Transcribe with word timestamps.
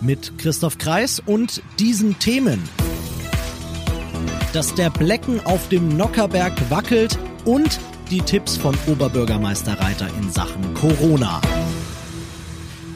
Mit 0.00 0.38
Christoph 0.38 0.78
Kreis 0.78 1.20
und 1.24 1.62
diesen 1.78 2.18
Themen. 2.18 2.66
Dass 4.54 4.74
der 4.74 4.88
Blecken 4.88 5.40
auf 5.44 5.68
dem 5.68 5.96
Nockerberg 5.96 6.52
wackelt 6.70 7.18
und 7.44 7.78
die 8.10 8.22
Tipps 8.22 8.56
von 8.56 8.74
Oberbürgermeister 8.86 9.78
Reiter 9.78 10.08
in 10.20 10.30
Sachen 10.30 10.74
Corona. 10.74 11.40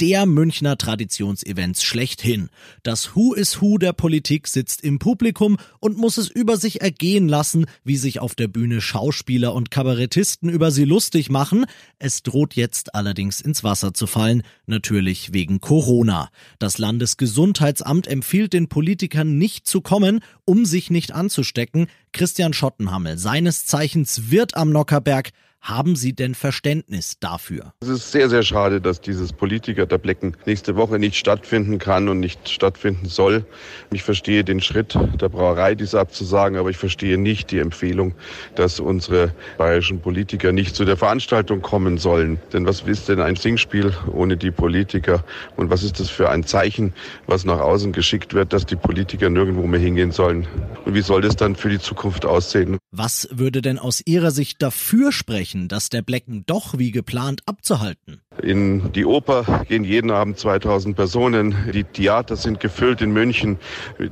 der 0.00 0.26
Münchner 0.26 0.78
Traditionsevents 0.78 1.82
schlechthin. 1.82 2.50
Das 2.82 3.14
Who 3.14 3.34
is 3.34 3.60
Who 3.60 3.78
der 3.78 3.92
Politik 3.92 4.46
sitzt 4.46 4.82
im 4.82 4.98
Publikum 4.98 5.58
und 5.80 5.96
muss 5.96 6.18
es 6.18 6.28
über 6.28 6.56
sich 6.56 6.80
ergehen 6.80 7.28
lassen, 7.28 7.66
wie 7.84 7.96
sich 7.96 8.20
auf 8.20 8.34
der 8.34 8.48
Bühne 8.48 8.80
Schauspieler 8.80 9.54
und 9.54 9.70
Kabarettisten 9.70 10.48
über 10.48 10.70
sie 10.70 10.84
lustig 10.84 11.30
machen. 11.30 11.66
Es 11.98 12.22
droht 12.22 12.54
jetzt 12.54 12.94
allerdings 12.94 13.40
ins 13.40 13.64
Wasser 13.64 13.92
zu 13.92 14.06
fallen, 14.06 14.42
natürlich 14.66 15.32
wegen 15.32 15.60
Corona. 15.60 16.30
Das 16.58 16.78
Landesgesundheitsamt 16.78 18.06
empfiehlt 18.06 18.52
den 18.52 18.68
Politikern 18.68 19.36
nicht 19.36 19.66
zu 19.66 19.80
kommen, 19.80 20.20
um 20.44 20.64
sich 20.64 20.90
nicht 20.90 21.12
anzustecken. 21.12 21.88
Christian 22.12 22.52
Schottenhammel, 22.52 23.18
seines 23.18 23.66
Zeichens 23.66 24.30
Wirt 24.30 24.56
am 24.56 24.70
Nockerberg, 24.70 25.30
haben 25.60 25.96
Sie 25.96 26.14
denn 26.14 26.34
Verständnis 26.34 27.16
dafür? 27.20 27.72
Es 27.80 27.88
ist 27.88 28.12
sehr, 28.12 28.28
sehr 28.28 28.42
schade, 28.42 28.80
dass 28.80 29.00
dieses 29.00 29.32
Politiker 29.32 29.86
der 29.86 29.98
Blecken 29.98 30.36
nächste 30.46 30.76
Woche 30.76 30.98
nicht 30.98 31.16
stattfinden 31.16 31.78
kann 31.78 32.08
und 32.08 32.20
nicht 32.20 32.48
stattfinden 32.48 33.06
soll. 33.06 33.44
Ich 33.92 34.02
verstehe 34.02 34.44
den 34.44 34.60
Schritt 34.60 34.98
der 35.20 35.28
Brauerei, 35.28 35.74
dies 35.74 35.94
abzusagen, 35.94 36.58
aber 36.58 36.70
ich 36.70 36.78
verstehe 36.78 37.18
nicht 37.18 37.50
die 37.50 37.58
Empfehlung, 37.58 38.14
dass 38.54 38.80
unsere 38.80 39.34
bayerischen 39.58 40.00
Politiker 40.00 40.52
nicht 40.52 40.74
zu 40.74 40.84
der 40.84 40.96
Veranstaltung 40.96 41.60
kommen 41.60 41.98
sollen. 41.98 42.38
Denn 42.52 42.66
was 42.66 42.82
ist 42.82 43.08
denn 43.08 43.20
ein 43.20 43.36
Singspiel 43.36 43.92
ohne 44.12 44.36
die 44.36 44.50
Politiker? 44.50 45.24
Und 45.56 45.70
was 45.70 45.82
ist 45.82 46.00
das 46.00 46.08
für 46.08 46.30
ein 46.30 46.44
Zeichen, 46.44 46.94
was 47.26 47.44
nach 47.44 47.60
außen 47.60 47.92
geschickt 47.92 48.32
wird, 48.32 48.52
dass 48.52 48.64
die 48.64 48.76
Politiker 48.76 49.28
nirgendwo 49.28 49.66
mehr 49.66 49.80
hingehen 49.80 50.12
sollen? 50.12 50.46
Und 50.84 50.94
wie 50.94 51.02
soll 51.02 51.20
das 51.20 51.36
dann 51.36 51.56
für 51.56 51.68
die 51.68 51.78
Zukunft 51.78 52.24
aussehen? 52.24 52.78
Was 52.90 53.28
würde 53.30 53.60
denn 53.60 53.78
aus 53.78 54.02
Ihrer 54.06 54.30
Sicht 54.30 54.62
dafür 54.62 55.12
sprechen? 55.12 55.57
Versprechen, 55.58 55.68
das 55.68 55.88
der 55.88 56.02
Blecken 56.02 56.44
doch 56.46 56.78
wie 56.78 56.90
geplant 56.90 57.42
abzuhalten. 57.46 58.20
In 58.42 58.92
die 58.92 59.04
Oper 59.04 59.64
gehen 59.68 59.84
jeden 59.84 60.10
Abend 60.10 60.38
2000 60.38 60.94
Personen. 60.94 61.54
Die 61.74 61.84
Theater 61.84 62.36
sind 62.36 62.60
gefüllt 62.60 63.00
in 63.00 63.12
München. 63.12 63.58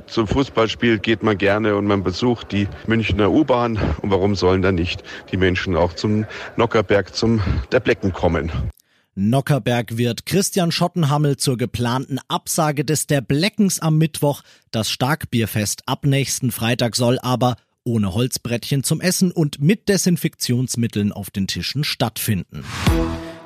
Zum 0.07 0.27
Fußballspiel 0.27 0.99
geht 0.99 1.23
man 1.23 1.37
gerne 1.37 1.75
und 1.75 1.85
man 1.85 2.03
besucht 2.03 2.51
die 2.51 2.67
Münchner 2.87 3.31
U-Bahn. 3.31 3.77
Und 4.01 4.11
warum 4.11 4.35
sollen 4.35 4.61
dann 4.61 4.75
nicht 4.75 5.03
die 5.31 5.37
Menschen 5.37 5.75
auch 5.75 5.93
zum 5.93 6.25
Nockerberg, 6.57 7.15
zum 7.15 7.41
der 7.71 7.79
Blecken 7.79 8.11
kommen? 8.11 8.51
Nockerberg 9.15 9.97
wird 9.97 10.27
Christian 10.27 10.71
Schottenhammel 10.71 11.37
zur 11.37 11.57
geplanten 11.57 12.19
Absage 12.27 12.85
des 12.85 13.07
Der 13.07 13.21
Bleckens 13.21 13.79
am 13.79 13.97
Mittwoch. 13.97 14.43
Das 14.69 14.91
Starkbierfest 14.91 15.81
ab 15.87 16.05
nächsten 16.05 16.51
Freitag 16.51 16.95
soll 16.95 17.17
aber 17.19 17.55
ohne 17.87 18.13
Holzbrettchen 18.13 18.83
zum 18.83 19.01
Essen 19.01 19.31
und 19.31 19.59
mit 19.59 19.89
Desinfektionsmitteln 19.89 21.11
auf 21.11 21.31
den 21.31 21.47
Tischen 21.47 21.83
stattfinden. 21.83 22.63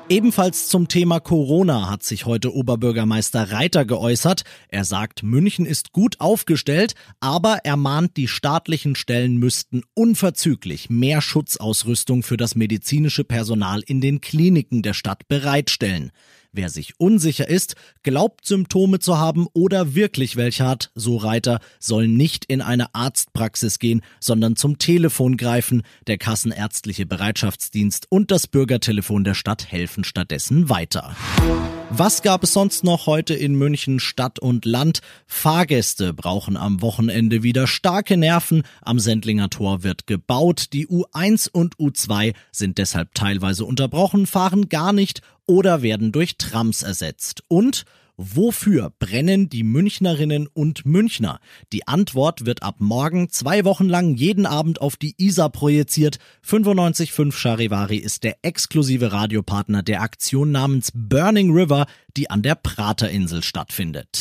Ebenfalls 0.08 0.68
zum 0.68 0.88
Thema 0.88 1.20
Corona 1.20 1.88
hat 1.88 2.02
sich 2.02 2.26
heute 2.26 2.52
Oberbürgermeister 2.52 3.52
Reiter 3.52 3.84
geäußert. 3.84 4.42
Er 4.68 4.84
sagt, 4.84 5.22
München 5.22 5.64
ist 5.64 5.92
gut 5.92 6.20
aufgestellt, 6.20 6.94
aber 7.20 7.60
er 7.64 7.76
mahnt, 7.76 8.16
die 8.16 8.28
staatlichen 8.28 8.94
Stellen 8.94 9.36
müssten 9.36 9.82
unverzüglich 9.94 10.90
mehr 10.90 11.22
Schutzausrüstung 11.22 12.24
für 12.24 12.36
das 12.36 12.56
medizinische 12.56 13.24
Personal 13.24 13.80
in 13.86 14.00
den 14.02 14.20
Kliniken 14.20 14.82
der 14.82 14.92
Stadt 14.92 15.28
bereitstellen. 15.28 16.10
Wer 16.54 16.68
sich 16.68 17.00
unsicher 17.00 17.48
ist, 17.48 17.76
glaubt 18.02 18.44
Symptome 18.44 18.98
zu 18.98 19.18
haben 19.18 19.46
oder 19.54 19.94
wirklich 19.94 20.36
welche 20.36 20.66
hat, 20.66 20.90
so 20.94 21.16
Reiter, 21.16 21.60
soll 21.80 22.08
nicht 22.08 22.44
in 22.44 22.60
eine 22.60 22.94
Arztpraxis 22.94 23.78
gehen, 23.78 24.02
sondern 24.20 24.56
zum 24.56 24.76
Telefon 24.76 25.38
greifen. 25.38 25.82
Der 26.06 26.18
Kassenärztliche 26.18 27.06
Bereitschaftsdienst 27.06 28.06
und 28.10 28.30
das 28.30 28.46
Bürgertelefon 28.46 29.24
der 29.24 29.34
Stadt 29.34 29.72
helfen 29.72 30.04
stattdessen 30.04 30.68
weiter. 30.68 31.16
Was 31.94 32.22
gab 32.22 32.42
es 32.42 32.54
sonst 32.54 32.84
noch 32.84 33.06
heute 33.06 33.34
in 33.34 33.54
München 33.54 34.00
Stadt 34.00 34.38
und 34.38 34.64
Land? 34.64 35.02
Fahrgäste 35.26 36.14
brauchen 36.14 36.56
am 36.56 36.80
Wochenende 36.80 37.42
wieder 37.42 37.66
starke 37.66 38.16
Nerven. 38.16 38.62
Am 38.80 38.98
Sendlinger 38.98 39.50
Tor 39.50 39.82
wird 39.82 40.06
gebaut. 40.06 40.72
Die 40.72 40.88
U1 40.88 41.50
und 41.52 41.76
U2 41.76 42.32
sind 42.50 42.78
deshalb 42.78 43.14
teilweise 43.14 43.66
unterbrochen, 43.66 44.26
fahren 44.26 44.70
gar 44.70 44.94
nicht 44.94 45.20
oder 45.46 45.82
werden 45.82 46.12
durch 46.12 46.38
Trams 46.38 46.82
ersetzt. 46.82 47.42
Und 47.48 47.84
Wofür 48.24 48.92
brennen 49.00 49.48
die 49.48 49.64
Münchnerinnen 49.64 50.46
und 50.46 50.86
Münchner? 50.86 51.40
Die 51.72 51.88
Antwort 51.88 52.46
wird 52.46 52.62
ab 52.62 52.76
morgen 52.78 53.30
zwei 53.30 53.64
Wochen 53.64 53.88
lang 53.88 54.14
jeden 54.14 54.46
Abend 54.46 54.80
auf 54.80 54.96
die 54.96 55.16
ISA 55.18 55.48
projiziert. 55.48 56.18
95.5 56.46 57.32
Charivari 57.32 57.96
ist 57.96 58.22
der 58.22 58.36
exklusive 58.42 59.10
Radiopartner 59.10 59.82
der 59.82 60.02
Aktion 60.02 60.52
namens 60.52 60.92
Burning 60.94 61.50
River, 61.50 61.86
die 62.16 62.30
an 62.30 62.42
der 62.42 62.54
Praterinsel 62.54 63.42
stattfindet. 63.42 64.20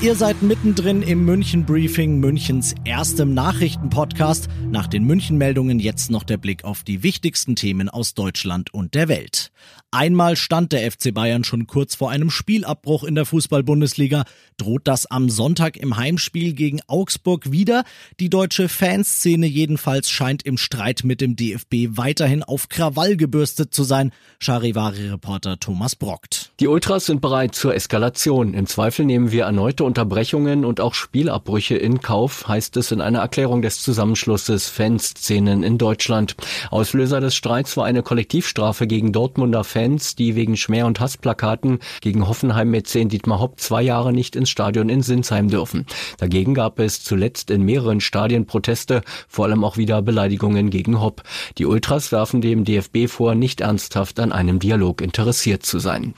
Ihr 0.00 0.14
seid 0.14 0.42
mittendrin 0.42 1.02
im 1.02 1.24
München 1.24 1.66
Briefing, 1.66 2.20
Münchens 2.20 2.72
erstem 2.84 3.34
Nachrichtenpodcast. 3.34 4.48
Nach 4.70 4.86
den 4.86 5.02
München 5.02 5.38
Meldungen 5.38 5.80
jetzt 5.80 6.12
noch 6.12 6.22
der 6.22 6.36
Blick 6.36 6.62
auf 6.62 6.84
die 6.84 7.02
wichtigsten 7.02 7.56
Themen 7.56 7.88
aus 7.88 8.14
Deutschland 8.14 8.72
und 8.72 8.94
der 8.94 9.08
Welt. 9.08 9.50
Einmal 9.90 10.36
stand 10.36 10.70
der 10.70 10.88
FC 10.88 11.12
Bayern 11.12 11.42
schon 11.42 11.66
kurz 11.66 11.96
vor 11.96 12.10
einem 12.12 12.30
Spielabbruch 12.30 13.02
in 13.02 13.16
der 13.16 13.26
Fußball-Bundesliga. 13.26 14.22
Droht 14.56 14.86
das 14.86 15.06
am 15.06 15.30
Sonntag 15.30 15.76
im 15.76 15.96
Heimspiel 15.96 16.52
gegen 16.52 16.78
Augsburg 16.86 17.50
wieder? 17.50 17.82
Die 18.20 18.30
deutsche 18.30 18.68
Fanszene 18.68 19.48
jedenfalls 19.48 20.10
scheint 20.10 20.44
im 20.44 20.58
Streit 20.58 21.02
mit 21.02 21.20
dem 21.20 21.34
DFB 21.34 21.96
weiterhin 21.96 22.44
auf 22.44 22.68
Krawall 22.68 23.16
gebürstet 23.16 23.74
zu 23.74 23.82
sein. 23.82 24.12
Charivari-Reporter 24.38 25.58
Thomas 25.58 25.96
Brockt. 25.96 26.37
Die 26.60 26.66
Ultras 26.66 27.06
sind 27.06 27.20
bereit 27.20 27.54
zur 27.54 27.76
Eskalation. 27.76 28.52
Im 28.52 28.66
Zweifel 28.66 29.04
nehmen 29.04 29.30
wir 29.30 29.44
erneute 29.44 29.84
Unterbrechungen 29.84 30.64
und 30.64 30.80
auch 30.80 30.92
Spielabbrüche 30.92 31.76
in 31.76 32.00
Kauf, 32.00 32.48
heißt 32.48 32.76
es 32.78 32.90
in 32.90 33.00
einer 33.00 33.20
Erklärung 33.20 33.62
des 33.62 33.80
Zusammenschlusses 33.80 34.66
Fanszenen 34.66 35.62
in 35.62 35.78
Deutschland. 35.78 36.34
Auslöser 36.72 37.20
des 37.20 37.36
Streits 37.36 37.76
war 37.76 37.84
eine 37.84 38.02
Kollektivstrafe 38.02 38.88
gegen 38.88 39.12
Dortmunder 39.12 39.62
Fans, 39.62 40.16
die 40.16 40.34
wegen 40.34 40.56
Schmäh- 40.56 40.82
und 40.82 40.98
Hassplakaten 40.98 41.78
gegen 42.00 42.26
Hoffenheim-Mäzen 42.26 43.08
Dietmar 43.08 43.38
Hopp 43.38 43.60
zwei 43.60 43.82
Jahre 43.82 44.12
nicht 44.12 44.34
ins 44.34 44.50
Stadion 44.50 44.88
in 44.88 45.02
Sinsheim 45.02 45.50
dürfen. 45.50 45.86
Dagegen 46.18 46.54
gab 46.54 46.80
es 46.80 47.04
zuletzt 47.04 47.52
in 47.52 47.62
mehreren 47.62 48.00
Stadien 48.00 48.46
Proteste, 48.46 49.02
vor 49.28 49.44
allem 49.44 49.62
auch 49.62 49.76
wieder 49.76 50.02
Beleidigungen 50.02 50.70
gegen 50.70 51.00
Hopp. 51.00 51.22
Die 51.56 51.66
Ultras 51.66 52.10
werfen 52.10 52.40
dem 52.40 52.64
DFB 52.64 53.06
vor, 53.06 53.36
nicht 53.36 53.60
ernsthaft 53.60 54.18
an 54.18 54.32
einem 54.32 54.58
Dialog 54.58 55.02
interessiert 55.02 55.64
zu 55.64 55.78
sein. 55.78 56.14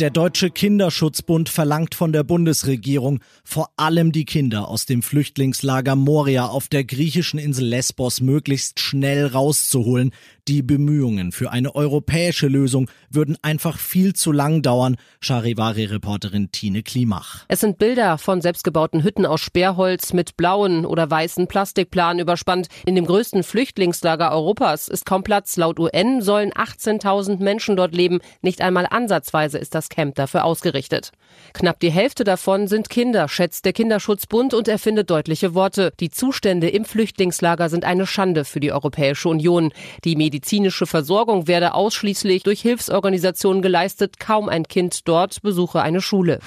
Der 0.00 0.08
Deutsche 0.08 0.48
Kinderschutzbund 0.48 1.50
verlangt 1.50 1.94
von 1.94 2.10
der 2.10 2.24
Bundesregierung, 2.24 3.20
vor 3.44 3.68
allem 3.76 4.12
die 4.12 4.24
Kinder 4.24 4.66
aus 4.66 4.86
dem 4.86 5.02
Flüchtlingslager 5.02 5.94
Moria 5.94 6.46
auf 6.46 6.68
der 6.68 6.84
griechischen 6.84 7.38
Insel 7.38 7.66
Lesbos 7.66 8.22
möglichst 8.22 8.80
schnell 8.80 9.26
rauszuholen. 9.26 10.12
Die 10.48 10.62
Bemühungen 10.62 11.32
für 11.32 11.50
eine 11.50 11.74
europäische 11.74 12.48
Lösung 12.48 12.90
würden 13.10 13.36
einfach 13.42 13.78
viel 13.78 14.14
zu 14.14 14.32
lang 14.32 14.62
dauern, 14.62 14.96
Charivari-Reporterin 15.20 16.50
Tine 16.50 16.82
Klimach. 16.82 17.44
Es 17.48 17.60
sind 17.60 17.76
Bilder 17.76 18.16
von 18.16 18.40
selbstgebauten 18.40 19.04
Hütten 19.04 19.26
aus 19.26 19.42
Sperrholz 19.42 20.14
mit 20.14 20.38
blauen 20.38 20.86
oder 20.86 21.10
weißen 21.10 21.46
Plastikplanen 21.46 22.20
überspannt. 22.20 22.68
In 22.86 22.94
dem 22.94 23.04
größten 23.04 23.42
Flüchtlingslager 23.42 24.32
Europas 24.32 24.88
ist 24.88 25.04
kaum 25.04 25.22
Platz. 25.22 25.58
Laut 25.58 25.78
UN 25.78 26.22
sollen 26.22 26.52
18.000 26.52 27.42
Menschen 27.42 27.76
dort 27.76 27.94
leben. 27.94 28.20
Nicht 28.40 28.62
einmal 28.62 28.86
ansatzweise 28.90 29.58
ist 29.58 29.74
das 29.74 29.89
Camp 29.90 30.14
dafür 30.14 30.44
ausgerichtet. 30.44 31.10
Knapp 31.52 31.80
die 31.80 31.90
Hälfte 31.90 32.24
davon 32.24 32.68
sind 32.68 32.88
Kinder, 32.88 33.28
schätzt 33.28 33.64
der 33.66 33.74
Kinderschutzbund 33.74 34.54
und 34.54 34.68
er 34.68 34.78
findet 34.78 35.10
deutliche 35.10 35.54
Worte. 35.54 35.92
Die 36.00 36.08
Zustände 36.10 36.70
im 36.70 36.86
Flüchtlingslager 36.86 37.68
sind 37.68 37.84
eine 37.84 38.06
Schande 38.06 38.44
für 38.44 38.60
die 38.60 38.72
Europäische 38.72 39.28
Union. 39.28 39.72
Die 40.04 40.16
medizinische 40.16 40.86
Versorgung 40.86 41.46
werde 41.46 41.74
ausschließlich 41.74 42.44
durch 42.44 42.62
Hilfsorganisationen 42.62 43.60
geleistet. 43.60 44.18
Kaum 44.18 44.48
ein 44.48 44.64
Kind 44.64 45.06
dort 45.06 45.42
besuche 45.42 45.82
eine 45.82 46.00
Schule. 46.00 46.38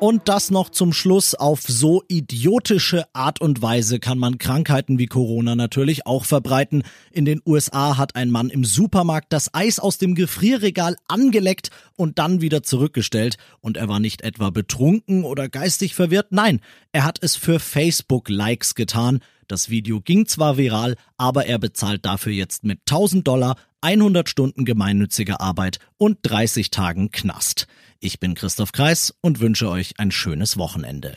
Und 0.00 0.28
das 0.28 0.52
noch 0.52 0.70
zum 0.70 0.92
Schluss. 0.92 1.34
Auf 1.34 1.62
so 1.62 2.04
idiotische 2.06 3.12
Art 3.14 3.40
und 3.40 3.62
Weise 3.62 3.98
kann 3.98 4.16
man 4.16 4.38
Krankheiten 4.38 5.00
wie 5.00 5.06
Corona 5.06 5.56
natürlich 5.56 6.06
auch 6.06 6.24
verbreiten. 6.24 6.84
In 7.10 7.24
den 7.24 7.42
USA 7.44 7.96
hat 7.96 8.14
ein 8.14 8.30
Mann 8.30 8.48
im 8.48 8.64
Supermarkt 8.64 9.32
das 9.32 9.52
Eis 9.54 9.80
aus 9.80 9.98
dem 9.98 10.14
Gefrierregal 10.14 10.94
angeleckt 11.08 11.70
und 11.96 12.20
dann 12.20 12.40
wieder 12.40 12.62
zurückgestellt. 12.62 13.38
Und 13.60 13.76
er 13.76 13.88
war 13.88 13.98
nicht 13.98 14.22
etwa 14.22 14.50
betrunken 14.50 15.24
oder 15.24 15.48
geistig 15.48 15.96
verwirrt. 15.96 16.28
Nein, 16.30 16.60
er 16.92 17.02
hat 17.02 17.18
es 17.20 17.34
für 17.34 17.58
Facebook-Likes 17.58 18.76
getan. 18.76 19.18
Das 19.48 19.68
Video 19.68 20.00
ging 20.00 20.26
zwar 20.26 20.58
viral, 20.58 20.94
aber 21.16 21.46
er 21.46 21.58
bezahlt 21.58 22.04
dafür 22.04 22.32
jetzt 22.32 22.62
mit 22.62 22.80
1000 22.82 23.26
Dollar 23.26 23.56
100 23.80 24.28
Stunden 24.28 24.64
gemeinnützige 24.64 25.40
Arbeit 25.40 25.78
und 25.96 26.18
30 26.22 26.70
Tagen 26.70 27.10
Knast. 27.10 27.66
Ich 28.00 28.20
bin 28.20 28.34
Christoph 28.34 28.70
Kreis 28.70 29.12
und 29.22 29.40
wünsche 29.40 29.68
euch 29.68 29.94
ein 29.98 30.12
schönes 30.12 30.56
Wochenende. 30.56 31.16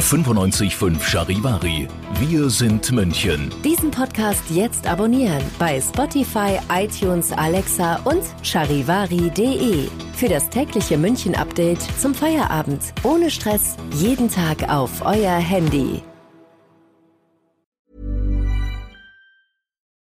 95.5 0.00 1.00
Charivari. 1.00 1.86
Wir 2.18 2.50
sind 2.50 2.90
München. 2.90 3.52
Diesen 3.64 3.92
Podcast 3.92 4.42
jetzt 4.50 4.86
abonnieren 4.86 5.42
bei 5.60 5.80
Spotify, 5.80 6.58
iTunes, 6.72 7.30
Alexa 7.30 8.00
und 8.04 8.24
charivari.de. 8.42 9.88
Für 10.14 10.28
das 10.28 10.48
tägliche 10.50 10.98
München-Update 10.98 11.82
zum 12.00 12.14
Feierabend. 12.14 12.82
Ohne 13.04 13.30
Stress. 13.30 13.76
Jeden 13.94 14.28
Tag 14.28 14.68
auf 14.68 15.02
euer 15.02 15.36
Handy. 15.36 16.02